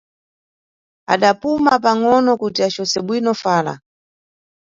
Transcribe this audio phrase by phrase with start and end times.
[1.13, 3.73] Adapuma pangʼono kuti acose bwino fala.